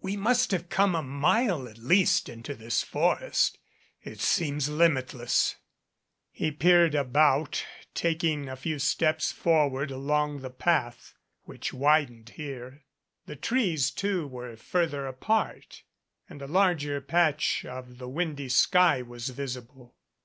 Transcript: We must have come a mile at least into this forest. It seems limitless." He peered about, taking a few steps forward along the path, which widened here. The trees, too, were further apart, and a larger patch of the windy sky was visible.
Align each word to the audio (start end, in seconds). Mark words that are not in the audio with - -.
We 0.00 0.16
must 0.16 0.52
have 0.52 0.68
come 0.68 0.94
a 0.94 1.02
mile 1.02 1.66
at 1.66 1.76
least 1.76 2.28
into 2.28 2.54
this 2.54 2.84
forest. 2.84 3.58
It 4.00 4.20
seems 4.20 4.68
limitless." 4.68 5.56
He 6.30 6.52
peered 6.52 6.94
about, 6.94 7.66
taking 7.92 8.48
a 8.48 8.54
few 8.54 8.78
steps 8.78 9.32
forward 9.32 9.90
along 9.90 10.38
the 10.38 10.50
path, 10.50 11.14
which 11.46 11.74
widened 11.74 12.28
here. 12.36 12.84
The 13.26 13.34
trees, 13.34 13.90
too, 13.90 14.28
were 14.28 14.54
further 14.56 15.04
apart, 15.08 15.82
and 16.28 16.40
a 16.42 16.46
larger 16.46 17.00
patch 17.00 17.64
of 17.64 17.98
the 17.98 18.08
windy 18.08 18.50
sky 18.50 19.02
was 19.02 19.30
visible. 19.30 19.96